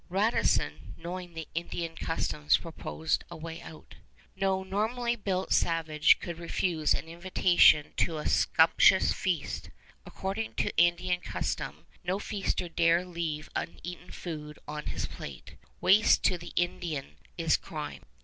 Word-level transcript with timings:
Radisson, 0.09 0.95
knowing 0.97 1.35
the 1.35 1.47
Indian 1.53 1.95
customs, 1.95 2.57
proposed 2.57 3.23
a 3.29 3.37
way 3.37 3.61
out. 3.61 3.93
No 4.35 4.63
normally 4.63 5.15
built 5.15 5.53
savage 5.53 6.19
could 6.19 6.39
refuse 6.39 6.95
an 6.95 7.05
invitation 7.07 7.93
to 7.97 8.17
a 8.17 8.27
sumptuous 8.27 9.13
feast. 9.13 9.69
According 10.03 10.55
to 10.55 10.75
Indian 10.75 11.21
custom, 11.21 11.85
no 12.03 12.17
feaster 12.17 12.67
dare 12.67 13.05
leave 13.05 13.47
uneaten 13.55 14.09
food 14.09 14.57
on 14.67 14.87
his 14.87 15.05
plate. 15.05 15.55
Waste 15.81 16.23
to 16.23 16.35
the 16.39 16.51
Indian 16.55 17.17
is 17.37 17.55
crime. 17.55 18.01